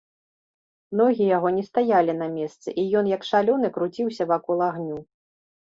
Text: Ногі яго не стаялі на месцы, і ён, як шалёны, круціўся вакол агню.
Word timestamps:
Ногі 1.01 1.27
яго 1.37 1.47
не 1.59 1.63
стаялі 1.69 2.15
на 2.23 2.31
месцы, 2.37 2.67
і 2.85 2.89
ён, 3.03 3.13
як 3.15 3.21
шалёны, 3.31 3.67
круціўся 3.79 4.23
вакол 4.35 4.57
агню. 4.73 4.97